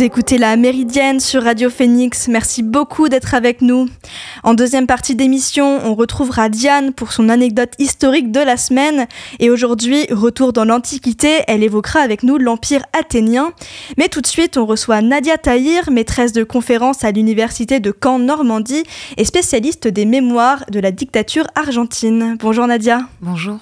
[0.00, 2.26] Vous écoutez la Méridienne sur Radio Phoenix.
[2.28, 3.86] Merci beaucoup d'être avec nous.
[4.42, 9.06] En deuxième partie d'émission, on retrouvera Diane pour son anecdote historique de la semaine.
[9.40, 13.52] Et aujourd'hui, retour dans l'Antiquité, elle évoquera avec nous l'Empire athénien.
[13.98, 18.20] Mais tout de suite, on reçoit Nadia Tahir, maîtresse de conférence à l'Université de Caen
[18.20, 18.84] Normandie
[19.18, 22.38] et spécialiste des mémoires de la dictature argentine.
[22.40, 23.02] Bonjour Nadia.
[23.20, 23.58] Bonjour.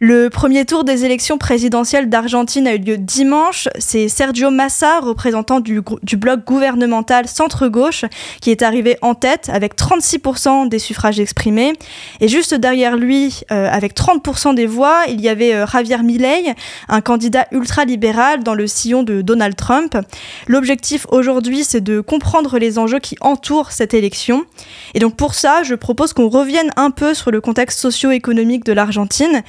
[0.00, 3.68] Le premier tour des élections présidentielles d'Argentine a eu lieu dimanche.
[3.80, 8.04] C'est Sergio Massa, représentant du, bloc gouvernemental centre-gauche,
[8.40, 11.72] qui est arrivé en tête avec 36% des suffrages exprimés.
[12.20, 16.54] Et juste derrière lui, euh, avec 30% des voix, il y avait euh, Javier Milei,
[16.88, 19.98] un candidat ultra-libéral dans le sillon de Donald Trump.
[20.46, 24.44] L'objectif aujourd'hui, c'est de comprendre les enjeux qui entourent cette élection.
[24.94, 28.72] Et donc pour ça, je propose qu'on revienne un peu sur le contexte socio-économique de
[28.72, 29.42] l'Argentine.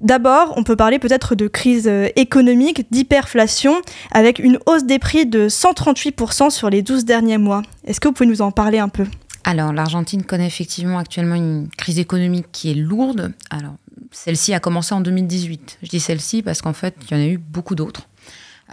[0.00, 5.26] D'abord, on peut parler peut-être de crise euh, économique, d'hyperflation, avec une hausse des prix
[5.26, 7.62] de 138% sur les 12 derniers mois.
[7.84, 9.06] Est-ce que vous pouvez nous en parler un peu?
[9.44, 13.32] Alors, l'Argentine connaît effectivement actuellement une crise économique qui est lourde.
[13.50, 13.74] Alors,
[14.10, 15.78] celle-ci a commencé en 2018.
[15.82, 18.08] Je dis celle-ci parce qu'en fait, il y en a eu beaucoup d'autres.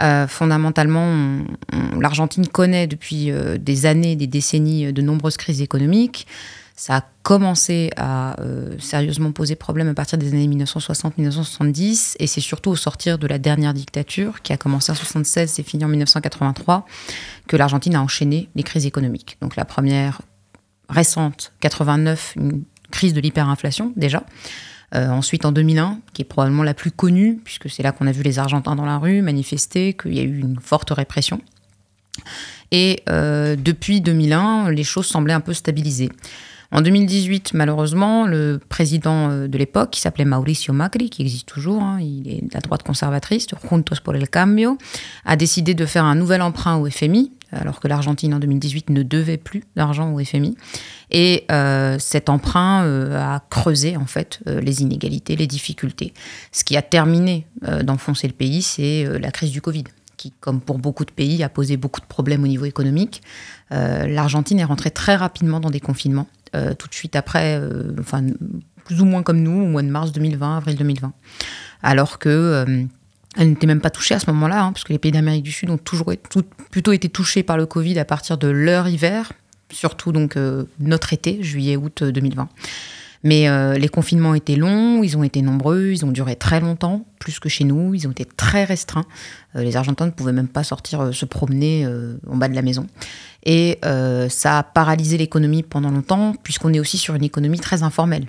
[0.02, 1.44] Euh, fondamentalement,
[2.00, 6.26] l'Argentine connaît depuis euh, des années, des décennies, de nombreuses crises économiques.
[6.82, 12.42] Ça a commencé à euh, sérieusement poser problème à partir des années 1960-1970, et c'est
[12.42, 15.90] surtout au sortir de la dernière dictature, qui a commencé en 1976 et fini en
[15.90, 16.88] 1983,
[17.48, 19.38] que l'Argentine a enchaîné les crises économiques.
[19.44, 20.24] Donc la première
[20.90, 24.24] récente, 89, une crise de l'hyperinflation déjà.
[24.96, 28.12] Euh, ensuite, en 2001, qui est probablement la plus connue, puisque c'est là qu'on a
[28.12, 31.42] vu les Argentins dans la rue manifester, qu'il y a eu une forte répression.
[32.72, 36.10] Et euh, depuis 2001, les choses semblaient un peu stabilisées.
[36.74, 41.84] En 2018, malheureusement, le président euh, de l'époque, qui s'appelait Mauricio Macri, qui existe toujours,
[41.84, 44.78] hein, il est de la droite conservatrice, Juntos por el Cambio,
[45.26, 49.04] a décidé de faire un nouvel emprunt au FMI, alors que l'Argentine en 2018 ne
[49.04, 50.56] devait plus d'argent au FMI.
[51.10, 56.14] Et euh, cet emprunt euh, a creusé en fait les inégalités, les difficultés.
[56.54, 57.46] Ce qui a terminé
[57.84, 59.84] d'enfoncer le pays, c'est la crise du Covid
[60.16, 63.22] qui, comme pour beaucoup de pays, a posé beaucoup de problèmes au niveau économique.
[63.72, 66.28] L'Argentine est rentrée très rapidement dans des confinements.
[66.54, 68.24] Euh, tout de suite après, euh, enfin,
[68.84, 71.14] plus ou moins comme nous, au mois de mars 2020, avril 2020.
[71.82, 72.84] Alors que euh,
[73.38, 75.52] elle n'était même pas touchée à ce moment-là, hein, parce que les pays d'Amérique du
[75.52, 76.12] Sud ont toujours
[76.70, 79.32] plutôt été touchés par le Covid à partir de leur hiver,
[79.72, 80.38] surtout donc
[80.80, 82.50] notre été, juillet-août 2020.
[83.24, 87.40] Mais les confinements étaient longs, ils ont été nombreux, ils ont duré très longtemps, plus
[87.40, 89.06] que chez nous, ils ont été très restreints.
[89.54, 91.88] les Argentins ne pouvaient même pas sortir se promener
[92.28, 92.88] en bas de la maison.
[93.44, 97.84] Et euh, ça a paralysé l'économie pendant longtemps, puisqu'on est aussi sur une économie très
[97.84, 98.28] informelle.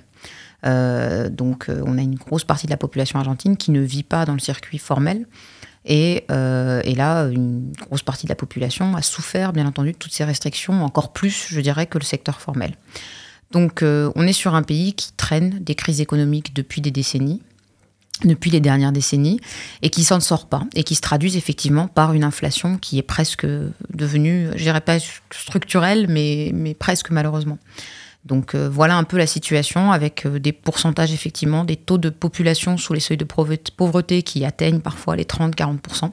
[0.65, 4.03] Euh, donc euh, on a une grosse partie de la population argentine qui ne vit
[4.03, 5.27] pas dans le circuit formel.
[5.85, 10.23] Et, là, une grosse partie de la population a souffert, bien entendu, de toutes ces
[10.23, 12.75] restrictions, encore plus, je dirais, que le secteur formel.
[13.53, 17.41] Donc on est sur un pays qui traîne des crises économiques depuis des décennies,
[18.25, 19.39] depuis les dernières décennies
[19.81, 23.03] et qui s'en sort pas et qui se traduisent effectivement par une inflation qui est
[23.03, 23.45] presque
[23.93, 24.97] devenue, je dirais pas
[25.31, 27.57] structurelle, mais, mais presque malheureusement.
[28.25, 32.09] Donc euh, voilà un peu la situation avec euh, des pourcentages effectivement, des taux de
[32.09, 36.09] population sous les seuils de pauvreté qui atteignent parfois les 30-40%.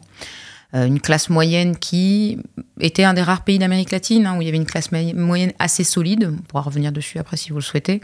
[0.75, 2.39] Euh, une classe moyenne qui
[2.81, 5.53] était un des rares pays d'Amérique latine hein, où il y avait une classe moyenne
[5.59, 8.01] assez solide, on pourra revenir dessus après si vous le souhaitez,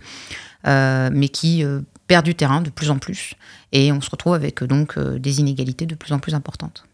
[0.65, 1.65] mais qui
[2.07, 3.35] perd du terrain de plus en plus.
[3.73, 6.85] Et on se retrouve avec donc euh, des inégalités de plus en plus importantes.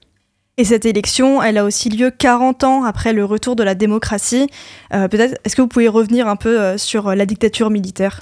[0.58, 4.48] Et cette élection, elle a aussi lieu 40 ans après le retour de la démocratie.
[4.92, 8.20] Euh, peut-être, est-ce que vous pouvez revenir un peu euh, sur la dictature militaire?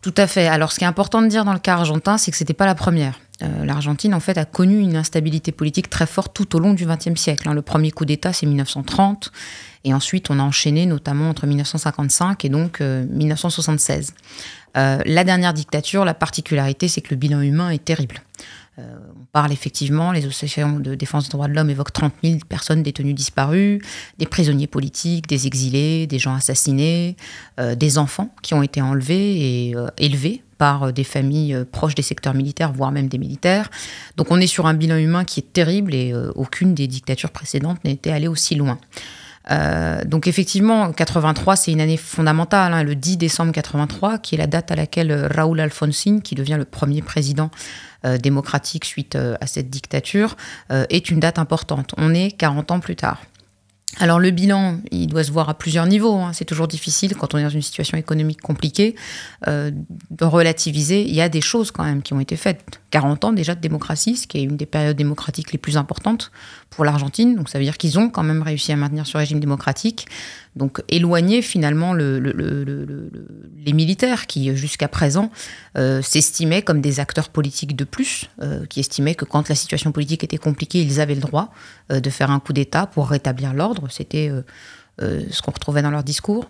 [0.00, 0.46] Tout à fait.
[0.46, 2.54] Alors, ce qui est important de dire dans le cas argentin, c'est que ce n'était
[2.54, 3.18] pas la première.
[3.40, 7.20] L'Argentine, en fait, a connu une instabilité politique très forte tout au long du XXe
[7.20, 7.48] siècle.
[7.48, 7.54] Hein.
[7.54, 9.30] Le premier coup d'État, c'est 1930.
[9.84, 14.14] Et ensuite, on a enchaîné, notamment entre 1955 et donc 1976.
[14.76, 18.22] Euh, la dernière dictature, la particularité, c'est que le bilan humain est terrible.
[18.78, 18.82] Euh,
[19.18, 22.82] on parle effectivement, les associations de défense des droits de l'homme évoquent 30 000 personnes
[22.82, 23.80] détenues disparues,
[24.18, 27.16] des prisonniers politiques, des exilés, des gens assassinés,
[27.58, 32.34] euh, des enfants qui ont été enlevés et élevés par des familles proches des secteurs
[32.34, 33.70] militaires, voire même des militaires.
[34.16, 37.82] Donc on est sur un bilan humain qui est terrible et aucune des dictatures précédentes
[37.84, 38.78] n'était allée aussi loin.
[39.50, 44.38] Euh, donc effectivement, 83, c'est une année fondamentale, hein, le 10 décembre 83, qui est
[44.38, 47.50] la date à laquelle euh, Raúl Alfonsín, qui devient le premier président
[48.04, 50.36] euh, démocratique suite à cette dictature,
[50.70, 51.94] est une date importante.
[51.96, 53.22] On est 40 ans plus tard.
[53.98, 56.16] Alors le bilan, il doit se voir à plusieurs niveaux.
[56.16, 56.32] Hein.
[56.34, 58.94] C'est toujours difficile quand on est dans une situation économique compliquée
[59.46, 59.70] euh,
[60.10, 61.02] de relativiser.
[61.02, 62.80] Il y a des choses quand même qui ont été faites.
[62.96, 66.32] 40 ans déjà de démocratie, ce qui est une des périodes démocratiques les plus importantes
[66.70, 67.36] pour l'Argentine.
[67.36, 70.06] Donc ça veut dire qu'ils ont quand même réussi à maintenir ce régime démocratique.
[70.56, 72.18] Donc éloigner finalement le,
[73.66, 75.30] les militaires qui jusqu'à présent
[75.76, 79.92] euh, s'estimaient comme des acteurs politiques de plus, euh, qui estimaient que quand la situation
[79.92, 81.52] politique était compliquée, ils avaient le droit
[81.92, 83.88] euh, de faire un coup d'État pour rétablir l'ordre.
[83.90, 84.32] C'était
[84.98, 86.48] ce qu'on retrouvait dans leur discours.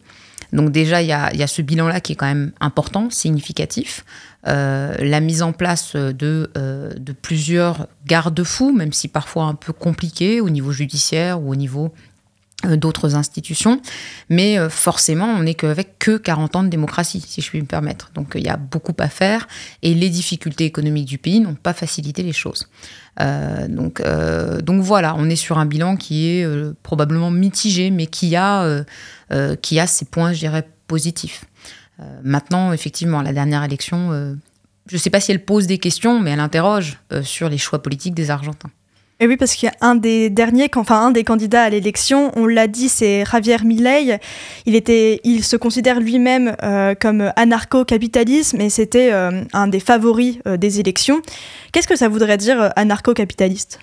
[0.53, 4.05] Donc déjà, il y a, ce bilan-là qui est quand même important, significatif.
[4.47, 10.51] La mise en place de, de plusieurs garde-fous, même si parfois un peu compliqués au
[10.51, 11.93] niveau judiciaire ou au niveau
[12.65, 13.83] euh, d'autres institutions,
[14.31, 17.67] mais euh, forcément, on n'est qu'avec que 40 ans de démocratie, si je puis me
[17.67, 18.11] permettre.
[18.15, 19.47] Donc il y a beaucoup à faire,
[19.83, 22.67] et les difficultés économiques du pays n'ont pas facilité les choses.
[23.21, 24.03] Euh, donc,
[24.63, 26.49] donc voilà, on est sur un bilan qui est
[26.83, 28.85] probablement mitigé, mais qui a,
[29.61, 31.45] qui a ses points, je dirais, positifs.
[32.23, 34.11] Maintenant, effectivement, la dernière élection,
[34.87, 37.83] je ne sais pas si elle pose des questions, mais elle interroge sur les choix
[37.83, 38.71] politiques des Argentins.
[39.19, 42.33] Et oui, parce qu'il y a un des derniers, enfin un des candidats à l'élection,
[42.37, 44.19] on l'a dit, c'est Javier Milei.
[44.67, 50.39] Il était, il se considère lui-même euh, comme anarcho-capitaliste, mais c'était euh, un des favoris
[50.47, 51.23] euh, des élections.
[51.73, 53.79] Qu'est-ce que ça voudrait dire anarcho-capitaliste?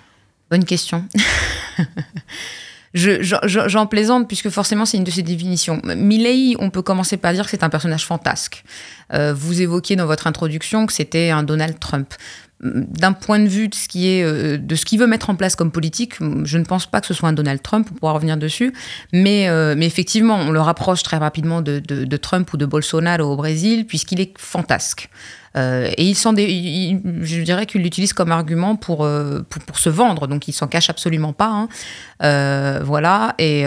[0.50, 1.04] Bonne question.
[2.94, 5.80] J'en plaisante puisque forcément c'est une de ses définitions.
[5.84, 8.64] Milley, on peut commencer par dire que c'est un personnage fantasque.
[9.12, 12.14] vous évoquiez dans votre introduction que c'était un Donald Trump
[12.64, 15.34] d'un point de vue de ce qui est euh, de ce qu'il veut mettre en
[15.34, 16.14] place comme politique,
[16.44, 18.72] je ne pense pas que ce soit un Donald Trump, on pourra revenir dessus,
[19.12, 23.32] mais, euh, mais effectivement, on le rapproche très rapidement de, de Trump ou de Bolsonaro
[23.32, 25.10] au Brésil, puisqu'il est fantasque.
[25.56, 30.26] Euh, et il s'en je dirais qu'il l'utilise comme argument pour, euh, pour, se vendre,
[30.26, 31.46] donc il s'en cache absolument pas.
[31.48, 31.68] Hein.
[32.22, 33.64] Euh, voilà, et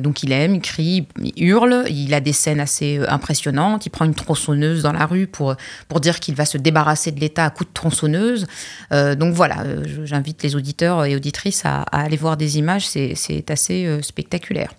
[0.00, 4.04] donc il aime, il crie, il hurle, il a des scènes assez impressionnantes, il prend
[4.04, 5.56] une tronçonneuse dans la rue pour,
[5.88, 8.46] pour dire qu'il va se débarrasser de l'État à coups de tronçonneuse.
[8.90, 9.64] donc voilà,
[10.04, 14.70] j'invite les auditeurs et auditrices à, à aller voir des images, c'est assez spectaculaire.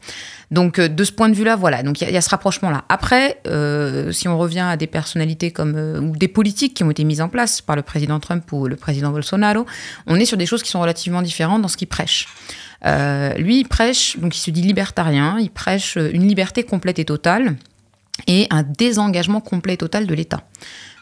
[0.51, 2.85] Donc euh, de ce point de vue-là, voilà, donc il y, a ce rapprochement-là.
[2.89, 6.91] Après, euh, si on revient à des personnalités comme euh, ou des politiques qui ont
[6.91, 9.65] été mises en place par le président Trump ou le président Bolsonaro,
[10.07, 12.27] on est sur des choses qui sont relativement différentes dans ce qu'il prêche.
[13.37, 17.55] lui, il prêche, donc il se dit libertarien, il prêche une liberté complète et totale
[18.27, 20.43] et un désengagement complet et total de l'État.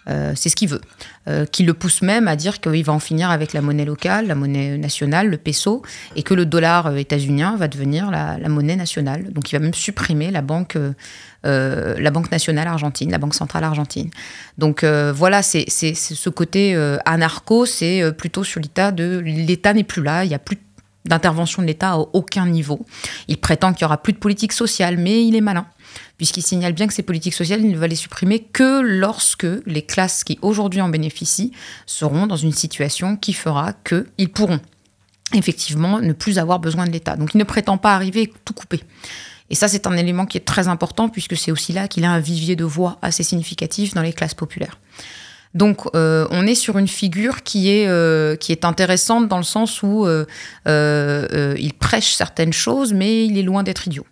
[0.10, 0.82] Euh, c'est ce qu'il veut.
[1.30, 4.28] Euh, qui le pousse même à dire qu'il va en finir avec la monnaie locale,
[4.28, 5.82] la monnaie nationale, le peso,
[6.16, 9.32] et que le dollar euh, états-unien va devenir la, monnaie nationale.
[9.32, 10.78] Donc il va même supprimer la banque,
[11.44, 14.10] la banque nationale argentine, la banque centrale argentine.
[14.58, 16.76] Donc voilà, c'est ce côté
[17.06, 20.58] anarcho, c'est plutôt sur l'état de l'État n'est plus là, il n'y a plus
[21.06, 22.86] d'intervention de l'État à aucun niveau.
[23.28, 25.66] Il prétend qu'il y aura plus de politique sociale, mais il est malin
[26.18, 29.82] puisqu'il signale bien que ces politiques sociales, il ne va les supprimer que lorsque les
[29.82, 31.52] classes qui aujourd'hui en bénéficient
[31.86, 34.60] seront dans une situation qui fera qu'ils pourront
[35.34, 37.16] effectivement ne plus avoir besoin de l'État.
[37.16, 38.82] Donc il ne prétend pas arriver tout couper.
[39.50, 42.12] Et ça, c'est un élément qui est très important, puisque c'est aussi là qu'il a
[42.12, 44.80] un vivier de voix assez significatif dans les classes populaires.
[45.54, 50.06] Donc, euh, on est sur une figure qui est, euh, intéressante dans le sens où
[50.08, 54.06] euh, il prêche certaines choses, mais il est loin d'être idiot.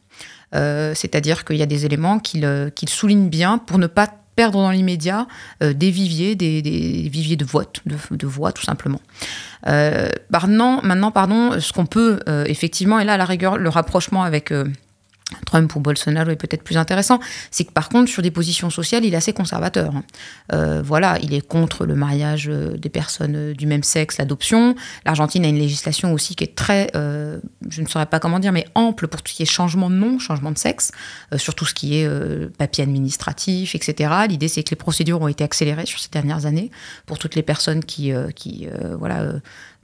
[0.54, 4.72] Euh, c'est-à-dire qu'il y a des éléments qu'il souligne bien pour ne pas perdre dans
[4.72, 5.28] l'immédiat
[5.62, 9.02] euh, des viviers, des, viviers de de, voix tout simplement.
[9.68, 14.54] Euh, maintenant, pardon, ce qu'on peut effectivement, et là à la rigueur, le rapprochement avec
[15.46, 17.20] Trump ou Bolsonaro est peut-être plus intéressant,
[17.50, 19.96] c'est que par contre, sur des positions sociales, il est assez conservateur.
[19.96, 20.04] Hein.
[20.54, 24.76] Euh, voilà, il est contre le mariage euh, des personnes euh, du même sexe, l'adoption.
[25.06, 28.66] L'Argentine a une législation aussi qui est très, je ne saurais pas comment dire, mais
[28.76, 30.92] ample pour tout ce qui est changement de nom, changement de sexe,
[31.38, 32.08] sur tout ce qui est
[32.58, 34.14] papier administratif, etc.
[34.28, 36.72] L'idée, c'est que les procédures ont été accélérées sur ces dernières années
[37.06, 39.34] pour toutes les personnes qui, qui voilà,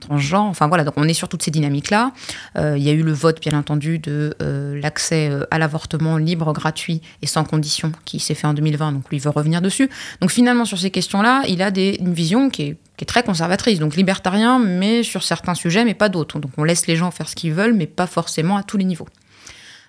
[0.00, 0.44] transgenres.
[0.44, 2.12] Enfin voilà, donc on est sur toutes ces dynamiques-là.
[2.56, 6.16] Euh, il y a eu le vote, bien entendu, de euh, l'accès euh, à l'avortement
[6.16, 8.92] libre, gratuit et sans condition qui s'est fait en 2020.
[8.92, 9.88] Donc lui veut revenir dessus.
[10.20, 13.78] Donc finalement, sur ces questions-là, il a une vision qui est, qui est, très conservatrice,
[13.78, 16.38] donc libertarien, mais sur certains sujets, mais pas d'autres.
[16.38, 18.84] Donc on laisse les gens faire ce qu'ils veulent, mais pas forcément à tous les
[18.84, 19.08] niveaux.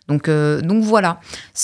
[0.10, 1.20] Donc, euh, donc voilà,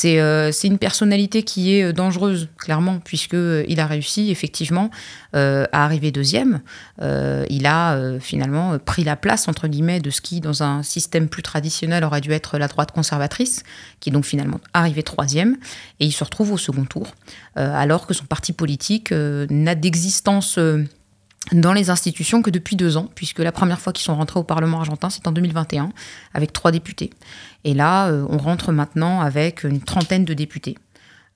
[0.05, 4.89] euh, c'est une personnalité qui est euh, dangereuse, clairement, puisqu'il a réussi effectivement
[5.33, 6.61] à arriver deuxième.
[7.01, 11.43] il a finalement pris la place, entre guillemets, de ce qui, dans un système plus
[11.43, 13.63] traditionnel, aurait dû être la droite conservatrice,
[13.99, 15.57] qui est donc finalement arrivé troisième,
[15.99, 17.15] et il se retrouve au second tour,
[17.57, 20.57] alors que son parti politique n'a d'existence
[21.51, 24.43] dans les institutions que depuis deux ans, puisque la première fois qu'ils sont rentrés au
[24.43, 25.91] Parlement argentin, c'est en 2021,
[26.33, 27.11] avec trois députés.
[27.63, 30.77] Et là, euh, on rentre maintenant avec une trentaine de députés,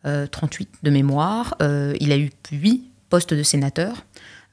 [0.03, 1.55] 38 euh, de mémoire.
[1.61, 4.05] Euh, il a eu huit postes de sénateur,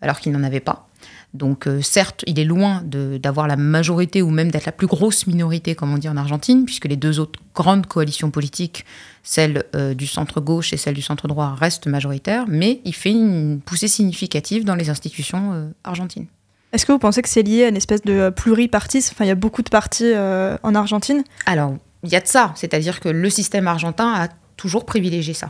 [0.03, 0.89] alors qu'il n'en avait pas.
[1.35, 5.75] Donc certes, il est loin d'avoir la majorité ou même d'être la plus grosse minorité,
[5.75, 8.87] comme on dit en Argentine, puisque les deux autres grandes coalitions politiques,
[9.23, 9.65] celle
[9.97, 14.77] du centre-gauche et celle du centre-droit, restent majoritaires, mais il fait une poussée significative dans
[14.77, 16.27] les institutions argentines.
[16.73, 19.13] Est-ce que vous pensez que c'est lié à une espèce de pluripartisme?
[19.15, 21.25] Enfin, il y a beaucoup de partis euh, en Argentine.
[21.47, 22.53] Alors, il y a de ça.
[22.55, 25.49] C'est-à-dire que le système argentin a toujours privilégié ça.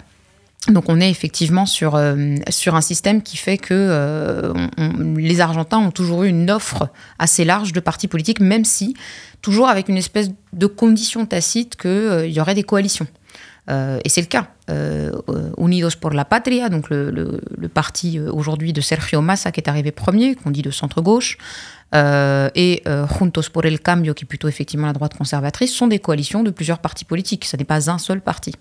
[0.69, 4.53] Donc on est effectivement sur, euh, sur un système qui fait que euh,
[5.17, 6.89] les Argentins ont toujours eu une offre
[7.21, 8.95] assez large de partis politiques, même si
[9.43, 13.07] toujours avec une espèce de condition tacite qu'il y aurait des coalitions.
[13.69, 14.49] Euh, et c'est le cas.
[14.71, 15.13] Euh,
[15.59, 17.41] Unidos por la Patria, donc le,
[17.73, 21.39] parti euh, aujourd'hui de Sergio Massa qui est arrivé premier, qu'on dit de centre-gauche,
[21.95, 26.43] et Juntos por el Cambio, qui est plutôt effectivement la droite conservatrice, sont des coalitions
[26.43, 27.45] de plusieurs partis politiques.
[27.45, 28.53] Ce n'est pas un seul parti.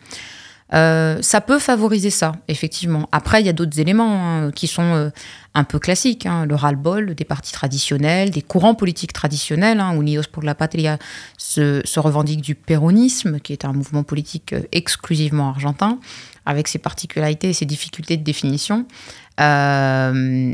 [0.73, 3.07] Euh, ça peut favoriser ça, effectivement.
[3.11, 5.09] Après, il y a d'autres éléments hein, qui sont euh,
[5.53, 6.25] un peu classiques.
[6.25, 6.45] Hein.
[6.45, 9.79] le ras-le-bol des partis traditionnels, des courants politiques traditionnels.
[9.79, 9.93] Hein.
[9.95, 10.97] Unidos pour la Patria
[11.37, 15.99] se, se, revendique du péronisme, qui est un mouvement politique euh, exclusivement argentin,
[16.47, 18.85] avec ses particularités et ses difficultés de définition.
[19.41, 20.11] Euh,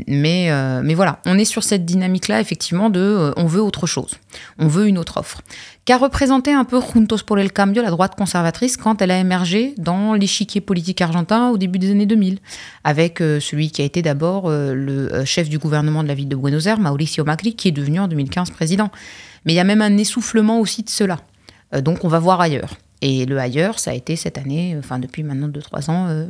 [0.08, 3.86] mais, euh, mais voilà, on est sur cette dynamique-là, effectivement, de euh, on veut autre
[3.86, 4.14] chose,
[4.58, 5.40] on veut une autre offre.
[5.84, 9.74] Qu'a représenté un peu Juntos por el Cambio, la droite conservatrice, quand elle a émergé
[9.78, 12.38] dans l'échiquier politique argentin au début des années 2000,
[12.84, 16.66] avec celui qui a été d'abord le chef du gouvernement de la ville de Buenos
[16.66, 18.90] Aires, Mauricio Macri, qui est devenu en 2015 président.
[19.44, 21.18] Mais il y a même un essoufflement aussi de cela.
[21.80, 22.76] donc on va voir ailleurs.
[23.00, 26.26] Et le ailleurs, ça a été cette année, enfin depuis maintenant 2-3 ans, euh,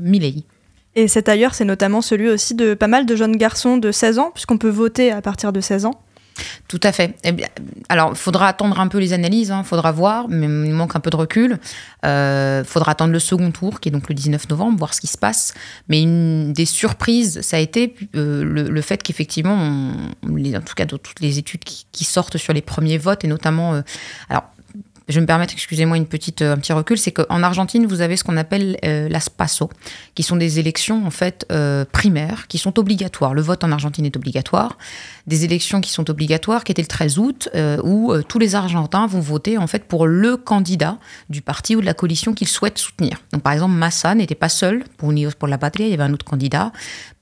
[0.94, 4.18] et cet ailleurs, c'est notamment celui aussi de pas mal de jeunes garçons de 16
[4.18, 6.00] ans, puisqu'on peut voter à partir de 16 ans.
[6.68, 7.14] Tout à fait.
[7.24, 7.48] Eh bien,
[7.88, 10.96] alors, il faudra attendre un peu les analyses, il hein, faudra voir, mais il manque
[10.96, 11.58] un peu de recul.
[12.02, 15.00] Il euh, faudra attendre le second tour, qui est donc le 19 novembre, voir ce
[15.00, 15.54] qui se passe.
[15.88, 20.96] Mais une des surprises, ça a été euh, le, fait qu'effectivement, en tout cas, de
[20.96, 23.82] toutes les études qui, sortent sur les premiers votes, et notamment, euh,
[24.28, 24.44] alors,
[25.08, 28.00] je vais me permettre, excusez-moi, une petite, euh, un petit recul, c'est qu'en Argentine, vous
[28.00, 29.70] avez ce qu'on appelle euh, las PASO,
[30.14, 33.34] qui sont des élections en fait euh, primaires, qui sont obligatoires.
[33.34, 34.78] Le vote en Argentine est obligatoire.
[35.26, 37.48] Des élections qui sont obligatoires, qui étaient le 13 août,
[37.84, 40.98] où tous les Argentins vont voter en fait pour le candidat
[41.30, 43.18] du parti ou de la coalition qu'ils souhaitent soutenir.
[43.32, 46.02] Donc par exemple, Massa n'était pas seul pour Unidos pour la Patria, il y avait
[46.02, 46.72] un autre candidat.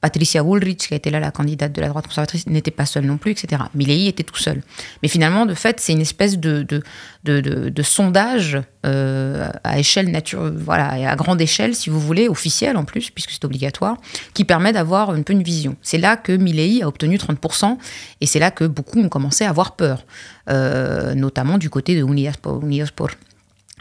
[0.00, 3.04] Patricia Woolrich, qui a été là la candidate de la droite conservatrice, n'était pas seule
[3.04, 3.62] non plus, etc.
[3.74, 4.62] Milei était tout seul.
[5.02, 6.82] Mais finalement, de fait, c'est une espèce de, de,
[7.24, 12.84] de sondage euh, à échelle nature, voilà, à grande échelle, si vous voulez, officielle en
[12.84, 13.98] plus, puisque c'est obligatoire,
[14.32, 15.76] qui permet d'avoir un peu une vision.
[15.82, 17.76] C'est là que Milei a obtenu 30%,
[18.20, 20.04] et c'est là que beaucoup ont commencé à avoir peur,
[20.48, 22.36] euh, notamment du côté de Unidas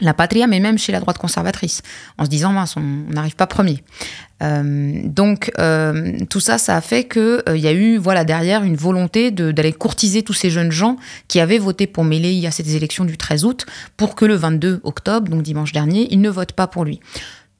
[0.00, 1.82] la patria, mais même chez la droite conservatrice,
[2.18, 3.82] en se disant, mince, on n'arrive pas premier.
[4.42, 8.64] Euh, donc euh, tout ça, ça a fait qu'il euh, y a eu voilà derrière
[8.64, 10.96] une volonté d'aller courtiser tous ces jeunes gens
[11.28, 13.66] qui avaient voté pour Melei à ces élections du 13 août
[13.98, 17.00] pour que le 22 octobre, donc dimanche dernier, ils ne votent pas pour lui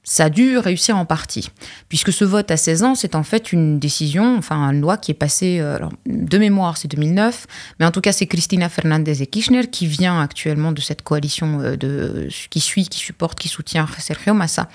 [0.03, 1.51] ça a dû réussir en partie,
[1.87, 5.11] puisque ce vote à 16 ans, c'est en fait une décision, enfin une loi qui
[5.11, 5.77] est passée, euh,
[6.07, 7.45] de mémoire c'est 2009,
[7.79, 11.59] mais en tout cas c'est Cristina Fernandez et Kirchner qui vient actuellement de cette coalition
[11.61, 14.69] euh, de, qui suit, qui supporte, qui soutient Sergio Massa,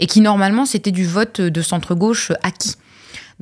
[0.00, 2.74] et qui normalement c'était du vote de centre-gauche acquis.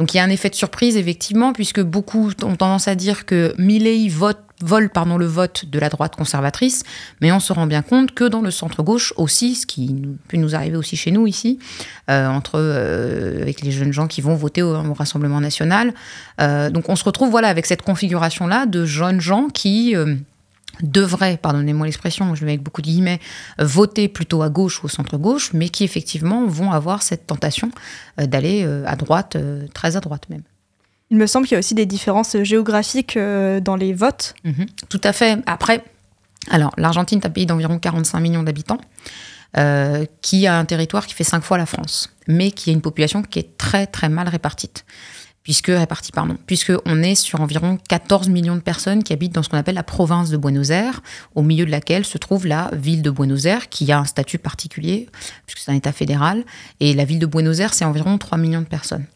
[0.01, 3.27] Donc il y a un effet de surprise, effectivement, puisque beaucoup ont tendance à dire
[3.27, 6.85] que Milley vote, vole pardon, le vote de la droite conservatrice,
[7.21, 10.55] mais on se rend bien compte que dans le centre-gauche aussi, ce qui peut nous
[10.55, 11.59] arriver aussi chez nous ici,
[12.09, 15.93] euh, entre euh, avec les jeunes gens qui vont voter au, Rassemblement national,
[16.41, 19.95] euh, donc on se retrouve voilà avec cette configuration-là de jeunes gens qui
[20.83, 23.21] devraient, pardonnez-moi l'expression, je le mets avec beaucoup de guillemets,
[23.59, 27.71] voter plutôt à gauche ou au centre-gauche, mais qui effectivement vont avoir cette tentation
[28.21, 30.43] euh, d'aller euh, à droite, euh, très à droite même.
[31.11, 34.35] Il me semble qu'il y a aussi des différences géographiques dans les votes.
[34.45, 34.67] Mhm.
[34.89, 35.41] tout à fait.
[35.47, 35.83] Après,
[36.51, 38.79] alors l'Argentine est un pays d'environ 45 millions d'habitants.
[40.23, 43.23] qui a un territoire qui fait cinq fois la France, mais qui a une population
[43.23, 44.71] qui est très très mal répartie
[45.43, 45.73] puisque
[46.13, 49.57] pardon, puisque on est sur environ 14 millions de personnes qui habitent dans ce qu'on
[49.57, 51.03] appelle la province de Buenos Aires,
[51.35, 54.39] au milieu de laquelle se trouve la ville de Buenos Aires, qui a un statut
[54.39, 55.09] particulier,
[55.47, 56.45] puisque c'est un État fédéral,
[56.81, 59.07] et la ville de Buenos Aires, c'est environ 3 millions de personnes.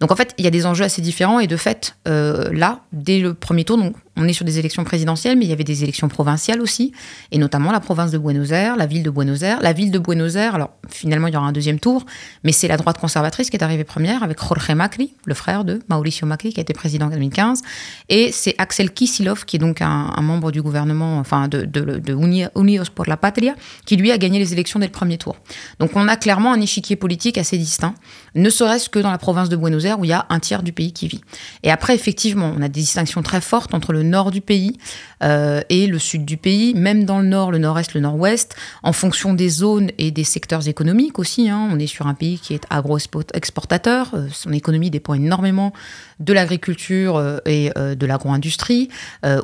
[0.00, 2.80] Donc en fait, il y a des enjeux assez différents, et de fait, euh, là,
[2.92, 3.78] dès le premier tour,
[4.16, 6.92] on est sur des élections présidentielles, mais il y avait des élections provinciales aussi,
[7.30, 9.58] et notamment la province de Buenos Aires, la ville de Buenos Aires.
[9.62, 12.04] La ville de Buenos Aires, alors finalement il y aura un deuxième tour,
[12.44, 15.80] mais c'est la droite conservatrice qui est arrivée première avec Jorge Macri, le frère de
[15.88, 17.62] Mauricio Macri, qui a été président en 2015,
[18.10, 22.90] et c'est Axel Kicillof, qui est donc un, membre du gouvernement, enfin de, de, Unidos
[22.94, 23.54] por la Patria,
[23.86, 25.36] qui lui a gagné les élections dès le premier tour.
[25.78, 27.94] Donc on a clairement un échiquier politique assez distinct,
[28.34, 30.62] ne serait-ce que dans la province de Buenos Aires où il y a un tiers
[30.62, 31.22] du pays qui vit.
[31.62, 34.78] Et après, effectivement, on a des distinctions très fortes entre le nord du pays
[35.22, 38.92] euh, et le sud du pays, même dans le nord, le nord-est, le nord-ouest, en
[38.92, 41.48] fonction des zones et des secteurs économiques aussi.
[41.48, 41.68] Hein.
[41.70, 45.72] On est sur un pays qui est agro-exportateur, euh, son économie dépend énormément
[46.20, 48.88] de l'agriculture euh, et de l'agro-industrie,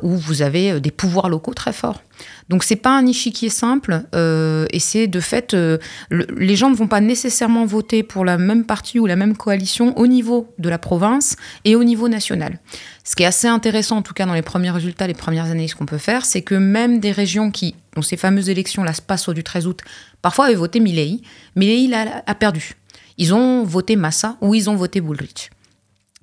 [0.03, 2.01] où vous avez des pouvoirs locaux très forts.
[2.49, 5.77] Donc c'est pas un échiquier simple euh, et c'est de fait euh,
[6.09, 9.97] les gens ne vont pas nécessairement voter pour la même partie ou la même coalition
[9.97, 11.35] au niveau de la province
[11.65, 12.59] et au niveau national.
[13.03, 15.73] Ce qui est assez intéressant en tout cas dans les premiers résultats, les premières analyses
[15.73, 19.01] qu'on peut faire, c'est que même des régions qui dont ces fameuses élections là se
[19.01, 19.81] passent au du 13 août,
[20.21, 21.21] parfois avaient voté Milley,
[21.55, 22.73] Milley a, perdu.
[23.17, 25.49] Ils ont voté Massa ou ils ont voté Bullrich.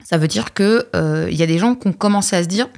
[0.05, 2.69] Ça veut dire qu'il euh, y a des gens qui ont commencé à se dire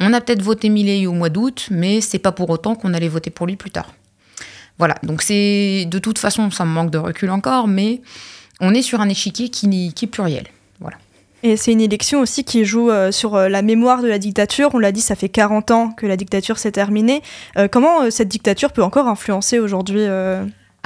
[0.00, 3.08] on a peut-être voté Milley au mois d'août, mais c'est pas pour autant qu'on allait
[3.08, 3.92] voter pour lui plus tard.
[4.78, 8.02] Voilà, donc c'est de toute façon, ça me manque de recul encore, mais
[8.60, 10.46] on est sur un échiquier qui, qui est pluriel.
[10.80, 10.98] Voilà.
[11.42, 14.70] Et c'est une élection aussi qui joue euh, sur euh, la mémoire de la dictature.
[14.74, 17.22] On l'a dit, ça fait 40 ans que la dictature s'est terminée.
[17.56, 20.06] Euh, comment cette dictature peut encore influencer aujourd'hui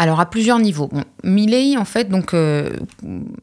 [0.00, 0.88] alors à plusieurs niveaux.
[0.90, 1.04] Bon,
[1.78, 2.70] en fait, donc euh,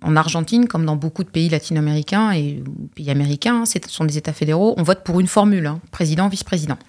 [0.02, 2.64] en Argentine, comme dans beaucoup de pays latino-américains et
[2.96, 6.80] pays américains, hein, ce sont des États fédéraux, on vote pour une formule, hein, président-vice-président.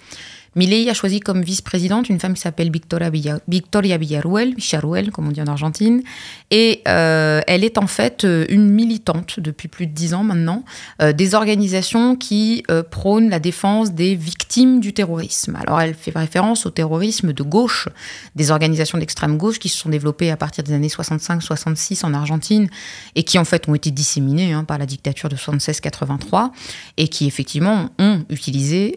[0.55, 3.11] Milei a choisi comme vice-présidente une femme qui s'appelle Victoria,
[3.49, 6.03] Victoria Villarruel, Villarruel, comme on dit en Argentine.
[6.51, 10.65] Et euh, elle est en fait euh, une militante depuis plus de dix ans maintenant
[11.03, 15.57] euh, des organisations qui prônent la défense des victimes du terrorisme.
[15.57, 17.89] Alors elle fait référence au terrorisme de gauche,
[18.35, 22.69] des organisations d'extrême gauche qui se sont développées à partir des années 65-66 en Argentine
[23.15, 26.51] et qui en fait ont été disséminées hein, par la dictature de 76-83
[26.97, 28.97] et qui effectivement ont utilisé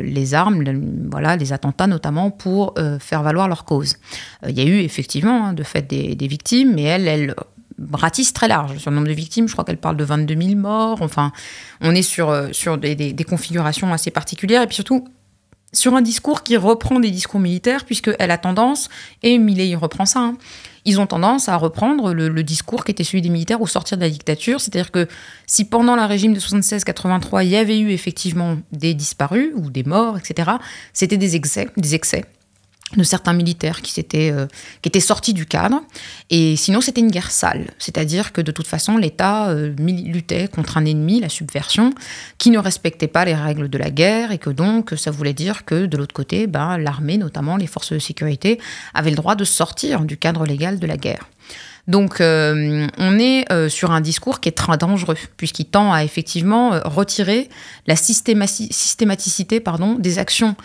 [0.00, 0.62] les armes,
[1.10, 3.96] voilà, les attentats notamment pour euh, faire valoir leur cause.
[4.44, 7.34] Euh, il y a eu effectivement hein, de fait des, victimes, mais elle, elle
[7.92, 9.48] ratisse très large sur le nombre de victimes.
[9.48, 11.02] Je crois qu'elle parle de 22 000 morts.
[11.02, 11.32] Enfin,
[11.80, 15.06] on est sur, euh, sur des, configurations assez particulières et puis surtout
[15.74, 18.88] sur un discours qui reprend des discours militaires, puisqu'elle a tendance,
[19.22, 20.38] et Millet reprend ça, hein,
[20.84, 24.02] ils ont tendance à reprendre le, discours qui était celui des militaires au sortir de
[24.02, 24.60] la dictature.
[24.60, 25.08] C'est-à-dire que
[25.46, 29.82] si pendant le régime de 76-83, il y avait eu effectivement des disparus ou des
[29.82, 30.52] morts, etc.,
[30.92, 32.24] c'était des excès, des excès
[32.96, 34.46] de certains militaires qui, étaient, euh,
[34.82, 35.82] qui étaient sortis du cadre.
[36.30, 37.70] Et sinon, c'était une guerre sale.
[37.78, 41.92] C'est-à-dire que de toute façon, l'État euh, luttait contre un ennemi, la subversion,
[42.38, 45.64] qui ne respectait pas les règles de la guerre et que donc ça voulait dire
[45.64, 48.60] que de l'autre côté, ben, l'armée, notamment les forces de sécurité,
[48.92, 51.28] avaient le droit de sortir du cadre légal de la guerre.
[51.86, 56.02] Donc euh, on est euh, sur un discours qui est très dangereux, puisqu'il tend à
[56.02, 57.50] effectivement euh, retirer
[57.86, 60.56] la systématicité pardon, des actions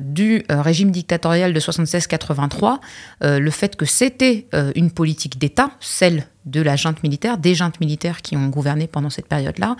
[0.00, 2.78] du régime dictatorial de 76-83,
[3.20, 8.22] le fait que c'était une politique d'État, celle de la junte militaire, des juntes militaires
[8.22, 9.76] qui ont gouverné pendant cette période-là,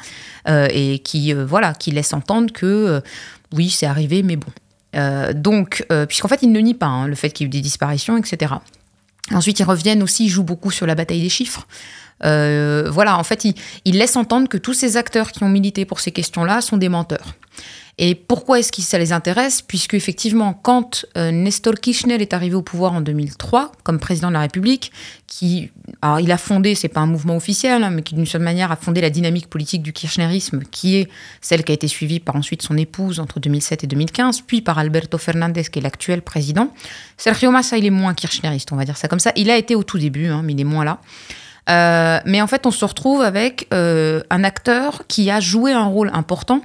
[0.69, 3.03] et qui, voilà, qui laissent entendre que
[3.55, 4.53] oui, c'est arrivé, mais bon.
[5.35, 7.63] donc, puisqu'en fait, il ne nie pas hein, le fait qu'il y ait eu des
[7.63, 8.57] disparitions, etc.
[9.31, 11.67] Ensuite, ils reviennent aussi, ils jouent beaucoup sur la bataille des chiffres.
[12.25, 13.55] Euh, voilà, en fait, ils,
[13.85, 16.89] ils, laissent entendre que tous ces acteurs qui ont milité pour ces questions-là sont des
[16.89, 17.35] menteurs.
[17.99, 19.61] Et pourquoi est-ce que ça les intéresse?
[19.61, 24.33] Puisque effectivement, quand euh, Nestor Kirchner est arrivé au pouvoir en 2003 comme président de
[24.33, 24.93] la République,
[25.27, 28.45] qui, alors il a fondé, c'est pas un mouvement officiel, hein, mais qui d'une certaine
[28.45, 31.09] manière a fondé la dynamique politique du kirchnerisme, qui est
[31.43, 34.79] celle qui a été suivie par ensuite son épouse entre 2007 et 2015, puis par
[34.79, 36.73] Alberto Fernandez, qui est l'actuel président.
[37.19, 39.33] Sergio Massa, il est moins kirchneriste, on va dire ça comme ça.
[39.37, 40.99] Il a été au tout début, hein, mais il est moins là.
[41.71, 45.85] Euh, mais en fait, on se retrouve avec euh, un acteur qui a joué un
[45.85, 46.63] rôle important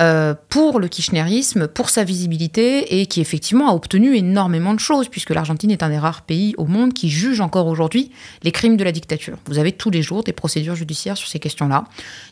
[0.00, 5.08] euh, pour le kirchnerisme, pour sa visibilité et qui effectivement a obtenu énormément de choses,
[5.08, 8.10] puisque l'Argentine est un des rares pays au monde qui juge encore aujourd'hui
[8.42, 9.36] les crimes de la dictature.
[9.44, 11.84] Vous avez tous les jours des procédures judiciaires sur ces questions-là.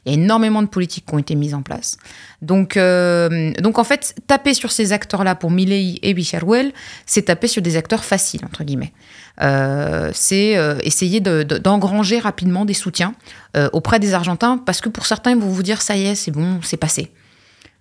[0.06, 1.98] Il y a énormément de politiques qui ont été mises en place.
[2.40, 6.72] Donc, euh, donc en fait, taper sur ces acteurs-là pour Milei et Bicharuel,
[7.04, 8.94] c'est taper sur des acteurs faciles, entre guillemets.
[9.42, 13.14] Euh, c'est essayer d'engranger rapidement des soutiens
[13.72, 16.30] auprès des Argentins, parce que pour certains, ils vont vous dire, ça y est, c'est
[16.30, 17.10] bon, c'est passé.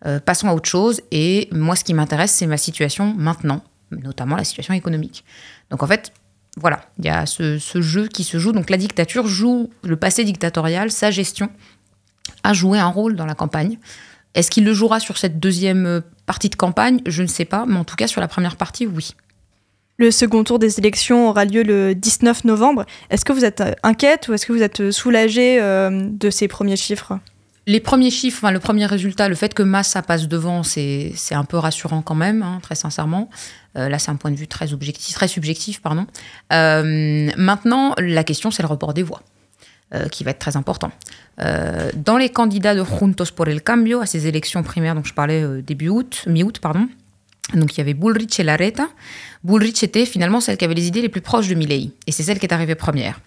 [0.05, 1.01] Euh, passons à autre chose.
[1.11, 5.23] Et moi, ce qui m'intéresse, c'est ma situation maintenant, notamment la situation économique.
[5.71, 6.13] Donc en fait,
[6.57, 8.51] voilà, il y a ce, jeu qui se joue.
[8.51, 11.49] Donc la dictature joue le passé dictatorial, sa gestion
[12.43, 13.79] a joué un rôle dans la campagne
[14.35, 17.01] Est-ce qu'il le jouera sur cette deuxième partie de campagne?
[17.05, 19.15] Je ne sais pas, mais en tout cas sur la première partie, oui.
[19.97, 22.85] Le second tour des élections aura lieu le 19 novembre.
[23.09, 27.17] Est-ce que vous êtes inquiète ou est-ce que vous êtes soulagée de ces premiers chiffres?
[27.67, 31.57] Les premiers chiffres, le premier résultat, le fait que Massa passe devant, c'est un peu
[31.57, 33.29] rassurant quand même, hein, très sincèrement.
[33.75, 35.81] Euh, là, c'est un point de vue très, objectif, très subjectif.
[35.81, 36.07] Pardon.
[36.53, 39.21] Euh, maintenant, la question, c'est le report des voix.
[39.93, 40.91] Euh, qui va être très important.
[41.37, 45.61] dans les candidats de Juntos por el Cambio à ces élections primaires dont je parlais
[45.61, 46.89] début août, mi-août, pardon,
[47.53, 48.89] donc il y avait Bullrich et Lareta.
[49.45, 52.23] Bullrich était finalement celle qui avait les idées les plus proches de Milley, et c'est
[52.23, 53.21] celle qui est arrivée première.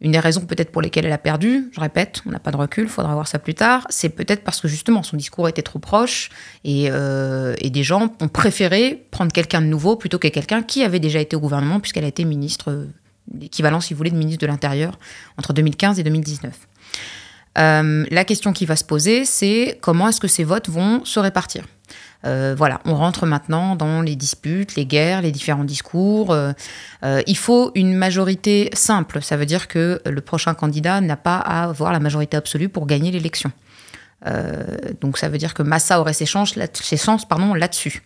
[0.00, 2.56] Une des raisons peut-être pour lesquelles elle a perdu, je répète, on n'a pas de
[2.56, 5.78] recul, faudra voir ça plus tard, c'est peut-être parce que justement son discours était trop
[5.78, 6.30] proche
[6.66, 11.00] euh, et, des gens ont préféré prendre quelqu'un de nouveau plutôt que quelqu'un qui avait
[11.00, 12.86] déjà été au gouvernement puisqu'elle a été ministre,
[13.38, 14.98] l'équivalent si vous voulez de ministre de l'Intérieur
[15.36, 16.54] entre 2015 et 2019.
[17.58, 21.20] Euh, la question qui va se poser, c'est comment est-ce que ces votes vont se
[21.20, 21.64] répartir?
[22.26, 26.32] Euh, voilà, on rentre maintenant dans les disputes, les guerres, les différents discours.
[26.32, 26.52] Euh,
[27.02, 29.22] euh, il faut une majorité simple.
[29.22, 32.86] Ça veut dire que le prochain candidat n'a pas à avoir la majorité absolue pour
[32.86, 33.52] gagner l'élection.
[35.00, 38.02] donc ça veut dire que Massa aurait ses chances, ses chances pardon, là-dessus.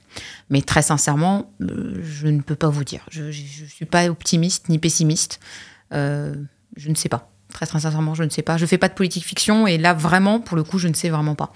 [0.48, 3.04] Mais très sincèrement, je ne peux pas vous dire.
[3.10, 5.40] Je ne suis pas optimiste ni pessimiste.
[5.90, 7.30] je ne sais pas.
[7.52, 8.56] Très, sincèrement, je ne sais pas.
[8.56, 11.08] Je fais pas de politique fiction et là, vraiment, pour le coup, je ne sais
[11.08, 11.52] vraiment pas.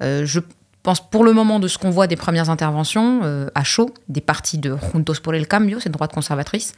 [0.00, 0.40] je
[0.88, 4.22] pense pour le moment de ce qu'on voit des premières interventions euh, à chaud, des
[4.22, 6.72] partis de Juntos por el Cambio, cette droite conservatrice,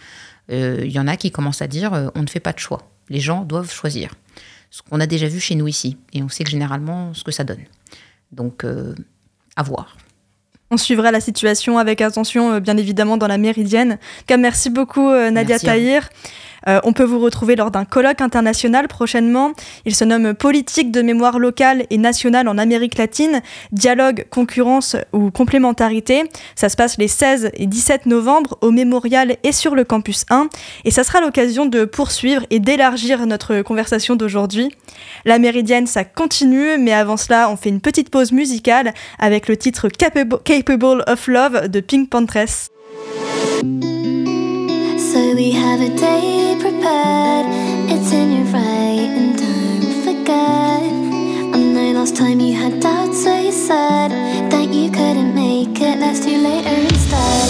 [0.51, 2.59] euh, il y en a qui commencent à dire euh, on ne fait pas de
[2.59, 2.91] choix.
[3.09, 4.11] Les gens doivent choisir.
[4.73, 5.97] Ce qu'on a déjà vu chez nous ici.
[6.13, 7.63] Et on sait que généralement ce que ça donne.
[8.33, 8.65] Donc,
[9.57, 9.97] à voir.
[10.71, 13.99] On suivra la situation avec attention, bien évidemment, dans la méridienne.
[14.29, 16.09] merci beaucoup, Nadia Tahir.
[16.69, 19.53] Euh, on peut vous retrouver lors d'un colloque international prochainement.
[19.85, 23.43] Il se nomme Politique de mémoire locale et nationale en Amérique latine,
[23.73, 26.25] dialogue, concurrence ou complémentarité.
[26.55, 30.49] Ça se passe les 16 et 17 novembre au Mémorial et sur le campus 1.
[30.85, 34.75] Et ça sera l'occasion de poursuivre et d'élargir notre conversation d'aujourd'hui.
[35.25, 39.57] La méridienne, ça continue, mais avant cela, on fait une petite pause musicale avec le
[39.57, 42.71] titre Capable of Love de Pink Panthers.
[45.13, 47.47] So we have a day prepared.
[47.91, 50.83] It's in your right, and don't forget.
[51.53, 54.13] I know last time you had doubts, so you said
[54.53, 55.99] that you couldn't make it.
[55.99, 57.49] Let's do later instead.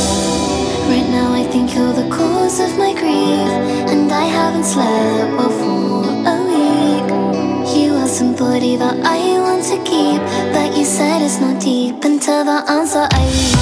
[0.89, 3.53] Right now, I think you're the cause of my grief,
[3.93, 6.01] and I haven't slept well for
[6.33, 7.77] a week.
[7.77, 10.23] You are somebody that I want to keep,
[10.55, 13.60] but you said it's not deep until the answer I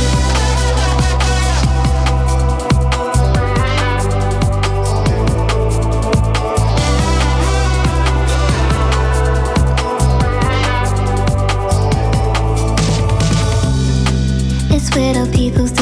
[14.98, 15.77] little people's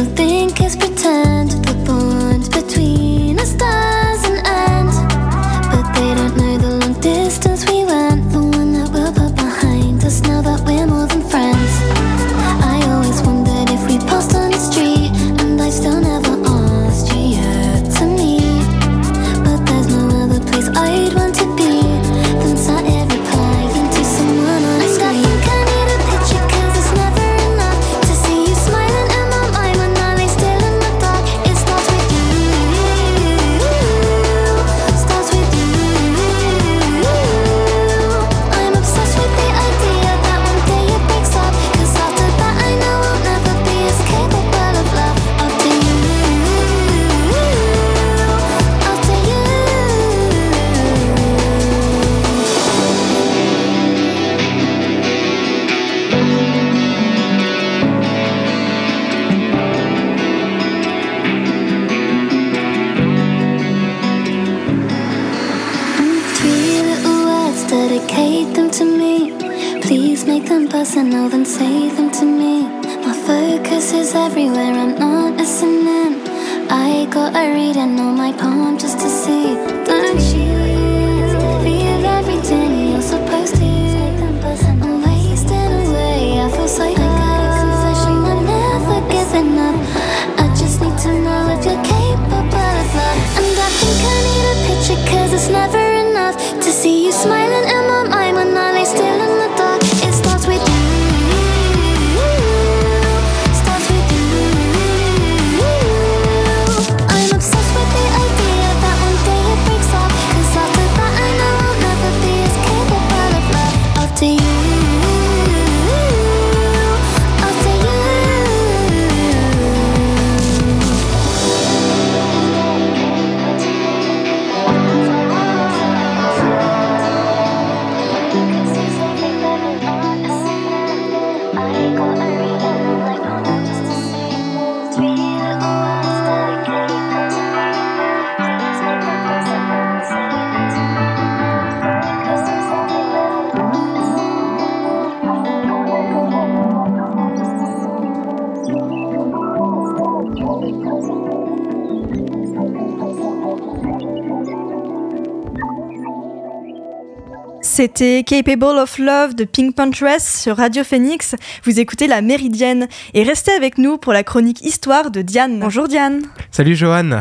[157.77, 161.35] C'était Capable of Love de Pink Puntress sur Radio Phoenix.
[161.63, 165.61] Vous écoutez La Méridienne et restez avec nous pour la chronique Histoire de Diane.
[165.61, 166.23] Bonjour Diane.
[166.51, 167.21] Salut Johan.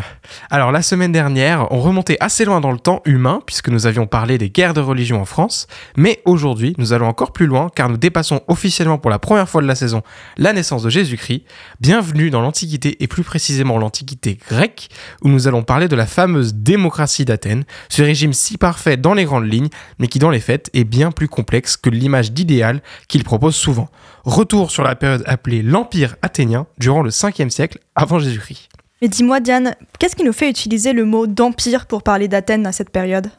[0.50, 4.08] Alors la semaine dernière, on remontait assez loin dans le temps humain puisque nous avions
[4.08, 5.68] parlé des guerres de religion en France.
[5.98, 9.62] Mais aujourd'hui, nous allons encore plus loin car nous dépassons officiellement pour la première fois
[9.62, 10.02] de la saison
[10.38, 11.44] la naissance de Jésus-Christ.
[11.80, 14.90] Bienvenue dans l'Antiquité et plus précisément l'Antiquité grecque
[15.22, 19.26] où nous allons parler de la fameuse démocratie d'Athènes, ce régime si parfait dans les
[19.26, 23.24] grandes lignes mais qui dans les faits est bien plus complexe que l'image d'idéal qu'il
[23.24, 23.90] propose souvent.
[24.24, 28.70] Retour sur la période appelée l'Empire athénien durant le 5e siècle avant Jésus-Christ.
[29.06, 32.72] Mais dis-moi Diane, qu'est-ce qui nous fait utiliser le mot d'empire pour parler d'Athènes à
[32.72, 33.30] cette période?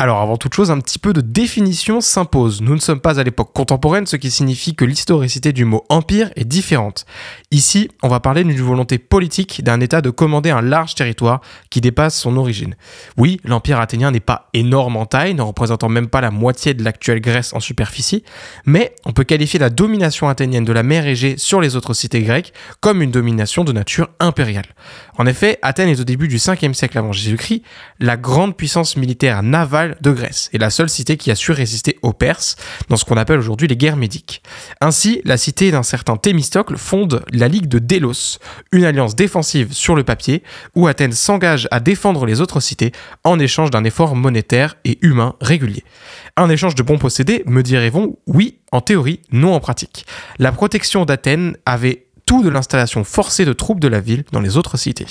[0.00, 2.62] Alors avant toute chose, un petit peu de définition s'impose.
[2.62, 6.30] Nous ne sommes pas à l'époque contemporaine, ce qui signifie que l'historicité du mot empire
[6.36, 7.04] est différente.
[7.50, 11.82] Ici, on va parler d'une volonté politique d'un État de commander un large territoire qui
[11.82, 12.76] dépasse son origine.
[13.18, 16.82] Oui, l'empire athénien n'est pas énorme en taille, ne représentant même pas la moitié de
[16.82, 18.24] l'actuelle Grèce en superficie,
[18.64, 22.22] mais on peut qualifier la domination athénienne de la mer Égée sur les autres cités
[22.22, 24.74] grecques comme une domination de nature impériale.
[25.18, 27.62] En effet, Athènes est au début du 5e siècle avant Jésus-Christ
[27.98, 31.98] la grande puissance militaire navale de Grèce et la seule cité qui a su résister
[32.02, 32.56] aux Perses
[32.88, 34.42] dans ce qu'on appelle aujourd'hui les guerres médiques.
[34.80, 38.38] Ainsi, la cité d'un certain Thémistocle fonde la Ligue de Délos,
[38.72, 40.42] une alliance défensive sur le papier
[40.74, 42.92] où Athènes s'engage à défendre les autres cités
[43.24, 45.84] en échange d'un effort monétaire et humain régulier.
[46.36, 50.06] Un échange de bons possédés, me direz-vous, oui, en théorie, non en pratique.
[50.38, 54.56] La protection d'Athènes avait tout de l'installation forcée de troupes de la ville dans les
[54.56, 55.06] autres cités.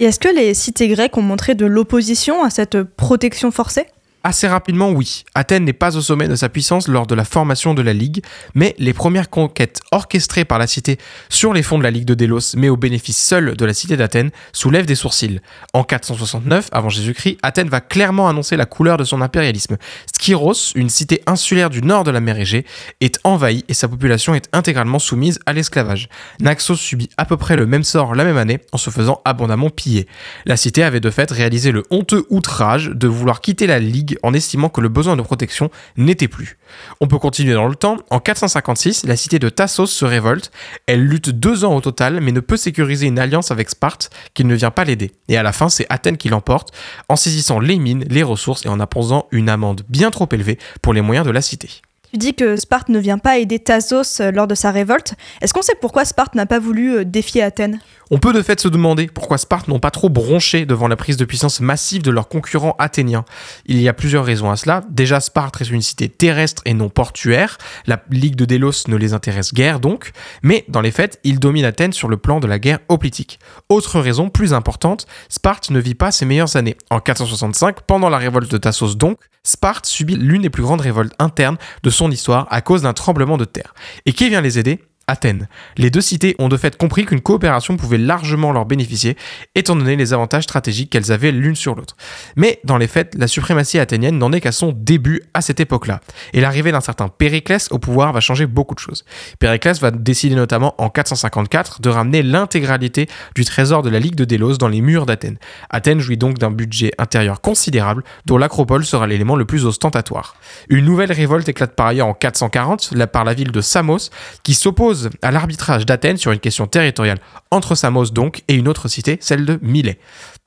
[0.00, 3.86] Et est-ce que les cités grecques ont montré de l'opposition à cette protection forcée?
[4.28, 5.24] Assez rapidement, oui.
[5.34, 8.22] Athènes n'est pas au sommet de sa puissance lors de la formation de la Ligue,
[8.54, 10.98] mais les premières conquêtes orchestrées par la cité
[11.30, 13.96] sur les fonds de la Ligue de Délos, mais au bénéfice seul de la cité
[13.96, 15.40] d'Athènes, soulèvent des sourcils.
[15.72, 19.78] En 469, avant Jésus-Christ, Athènes va clairement annoncer la couleur de son impérialisme.
[20.14, 22.66] Skyros, une cité insulaire du nord de la mer Égée,
[23.00, 26.10] est envahie et sa population est intégralement soumise à l'esclavage.
[26.38, 29.70] Naxos subit à peu près le même sort la même année en se faisant abondamment
[29.70, 30.06] piller.
[30.44, 34.34] La cité avait de fait réalisé le honteux outrage de vouloir quitter la Ligue en
[34.34, 36.58] estimant que le besoin de protection n'était plus.
[37.00, 37.96] On peut continuer dans le temps.
[38.10, 40.50] En 456, la cité de Tassos se révolte.
[40.86, 44.44] Elle lutte deux ans au total, mais ne peut sécuriser une alliance avec Sparte qui
[44.44, 45.12] ne vient pas l'aider.
[45.28, 46.72] Et à la fin, c'est Athènes qui l'emporte
[47.08, 50.92] en saisissant les mines, les ressources et en imposant une amende bien trop élevée pour
[50.92, 51.68] les moyens de la cité.
[52.12, 55.12] Tu dis que Sparte ne vient pas aider Tassos euh, lors de sa révolte.
[55.42, 57.80] Est-ce qu'on sait pourquoi Sparte n'a pas voulu euh, défier Athènes?
[58.10, 61.18] On peut de fait se demander pourquoi Sparte n'ont pas trop bronché devant la prise
[61.18, 63.26] de puissance massive de leurs concurrents athéniens.
[63.66, 64.82] Il y a plusieurs raisons à cela.
[64.88, 67.58] Déjà, Sparte est une cité terrestre et non portuaire.
[67.86, 70.12] La Ligue de Délos ne les intéresse guère donc.
[70.42, 73.40] Mais dans les faits, ils dominent Athènes sur le plan de la guerre hoplitique.
[73.68, 76.78] Autre raison plus importante, Sparte ne vit pas ses meilleures années.
[76.88, 81.14] En 465, pendant la révolte de Tassos donc, Sparte subit l'une des plus grandes révoltes
[81.18, 83.74] internes de son histoire à cause d'un tremblement de terre.
[84.06, 84.80] Et qui vient les aider?
[85.08, 85.48] Athènes.
[85.76, 89.16] Les deux cités ont de fait compris qu'une coopération pouvait largement leur bénéficier,
[89.54, 91.96] étant donné les avantages stratégiques qu'elles avaient l'une sur l'autre.
[92.36, 96.00] Mais dans les faits, la suprématie athénienne n'en est qu'à son début à cette époque-là,
[96.34, 99.04] et l'arrivée d'un certain Périclès au pouvoir va changer beaucoup de choses.
[99.38, 104.24] Périclès va décider notamment en 454 de ramener l'intégralité du trésor de la Ligue de
[104.24, 105.38] Délos dans les murs d'Athènes.
[105.70, 110.36] Athènes jouit donc d'un budget intérieur considérable, dont l'acropole sera l'élément le plus ostentatoire.
[110.68, 114.10] Une nouvelle révolte éclate par ailleurs en 440 par la ville de Samos,
[114.42, 117.18] qui s'oppose à l'arbitrage d'Athènes sur une question territoriale
[117.50, 119.98] entre Samos donc et une autre cité, celle de Milet.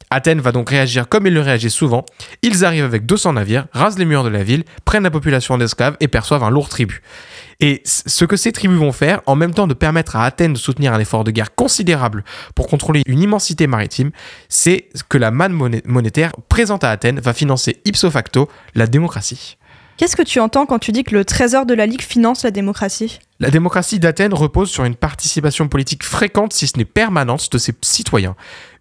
[0.09, 2.05] Athènes va donc réagir comme il le réagit souvent.
[2.41, 5.95] Ils arrivent avec 200 navires, rasent les murs de la ville, prennent la population d'esclaves
[6.01, 7.01] et perçoivent un lourd tribut.
[7.61, 10.57] Et ce que ces tribus vont faire, en même temps de permettre à Athènes de
[10.57, 14.11] soutenir un effort de guerre considérable pour contrôler une immensité maritime,
[14.49, 15.53] c'est que la manne
[15.85, 19.57] monétaire présente à Athènes va financer ipso facto la démocratie.
[19.95, 22.51] Qu'est-ce que tu entends quand tu dis que le trésor de la Ligue finance la
[22.51, 23.19] démocratie?
[23.41, 27.73] La démocratie d'Athènes repose sur une participation politique fréquente, si ce n'est permanente, de ses
[27.81, 28.35] citoyens.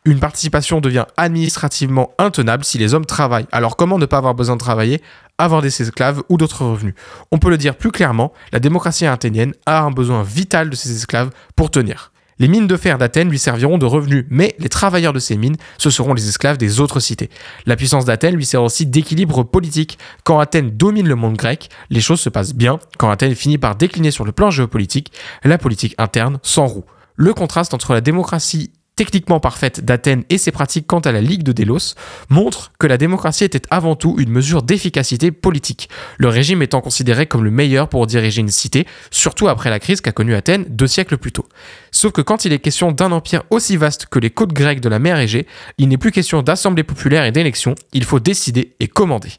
[0.05, 3.46] Une participation devient administrativement intenable si les hommes travaillent.
[3.53, 5.01] Alors comment ne pas avoir besoin de travailler,
[5.38, 6.92] avoir des esclaves ou d'autres revenus?
[7.33, 10.94] On peut le dire plus clairement, la démocratie athénienne a un besoin vital de ses
[10.94, 12.12] esclaves pour tenir.
[12.40, 15.59] Les mines de fer d'Athènes lui serviront de revenus, mais les travailleurs de ces mines,
[15.76, 17.29] ce seront les esclaves des autres cités.
[17.66, 19.98] La puissance d'Athènes lui sert aussi d'équilibre politique.
[20.24, 22.79] Quand Athènes domine le monde grec, les choses se passent bien.
[22.96, 25.12] Quand Athènes finit par décliner sur le plan géopolitique,
[25.44, 26.85] la politique interne s'enroue.
[27.14, 28.70] Le contraste entre la démocratie
[29.01, 31.95] techniquement parfaite d'Athènes et ses pratiques quant à la Ligue de Délos
[32.29, 37.25] montrent que la démocratie était avant tout une mesure d'efficacité politique, le régime étant considéré
[37.25, 40.87] comme le meilleur pour diriger une cité, surtout après la crise qu'a connue Athènes deux
[40.87, 41.49] siècles plus tôt.
[41.93, 44.91] Sauf que quand il est question d'un empire aussi vaste que les côtes grecques de
[44.91, 45.47] la mer Égée,
[45.79, 49.31] il n'est plus question d'assemblée populaire et d'élection, il faut décider et commander.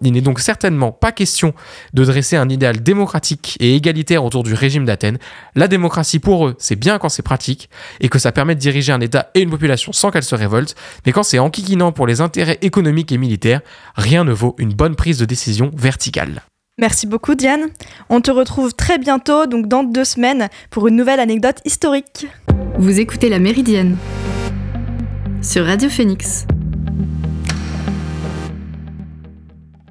[0.00, 1.54] Il n'est donc certainement pas question
[1.92, 5.18] de dresser un idéal démocratique et égalitaire autour du régime d'Athènes.
[5.56, 7.68] La démocratie pour eux, c'est bien quand c'est pratique
[8.00, 9.00] et que ça permet de diriger un
[9.34, 10.74] Et une population sans qu'elle se révolte,
[11.06, 13.60] mais quand c'est enquiquinant pour les intérêts économiques et militaires,
[13.94, 16.42] rien ne vaut une bonne prise de décision verticale.
[16.78, 17.68] Merci beaucoup Diane.
[18.08, 22.26] On te retrouve très bientôt, donc dans deux semaines, pour une nouvelle anecdote historique.
[22.78, 23.96] Vous écoutez La Méridienne
[25.42, 26.46] sur Radio Phoenix.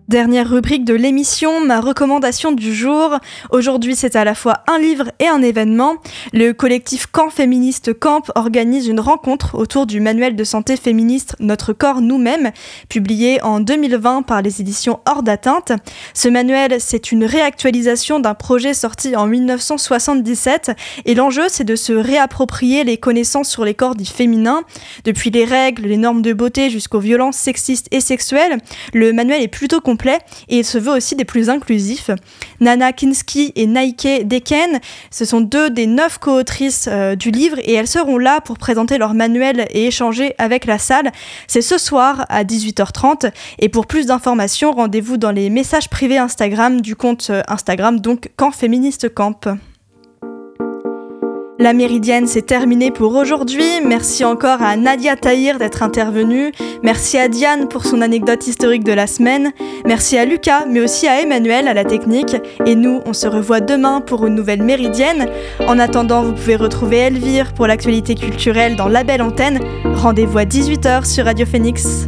[0.08, 3.18] Dernière rubrique de l'émission, ma recommandation du jour.
[3.50, 5.96] Aujourd'hui, c'est à la fois un livre et un événement.
[6.32, 11.74] Le collectif Camp Féministe Camp organise une rencontre autour du manuel de santé féministe Notre
[11.74, 12.52] corps nous-mêmes,
[12.88, 15.74] publié en 2020 par les éditions Hors d'atteinte.
[16.14, 20.72] Ce manuel, c'est une réactualisation d'un projet sorti en 1977
[21.04, 24.62] et l'enjeu, c'est de se réapproprier les connaissances sur les corps dits féminins.
[25.04, 28.60] Depuis les règles, les normes de beauté jusqu'aux violences sexistes et sexuelles,
[28.94, 32.10] le manuel est plutôt et il se veut aussi des plus inclusifs.
[32.60, 34.80] Nana Kinski et Naike Deken,
[35.12, 38.98] ce sont deux des neuf co-autrices euh, du livre et elles seront là pour présenter
[38.98, 41.12] leur manuel et échanger avec la salle.
[41.48, 46.82] C'est ce soir à 18h30 et pour plus d'informations, rendez-vous dans les messages privés Instagram
[46.82, 49.48] du compte euh, Instagram donc Camp Féministe Camp.
[51.60, 53.64] La méridienne, c'est terminé pour aujourd'hui.
[53.84, 56.52] Merci encore à Nadia Tahir d'être intervenue.
[56.84, 59.52] Merci à Diane pour son anecdote historique de la semaine.
[59.84, 62.36] Merci à Lucas, mais aussi à Emmanuel à la technique.
[62.68, 65.30] Et nous, on se revoit demain pour une nouvelle méridienne.
[65.68, 69.60] En attendant, vous pouvez retrouver Elvire pour l'actualité culturelle dans La Belle Antenne.
[69.84, 72.08] Rendez-vous à 18h sur Radio Phoenix.